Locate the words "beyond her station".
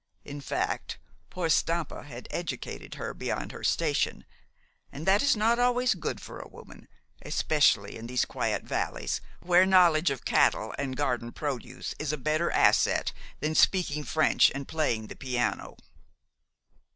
3.13-4.25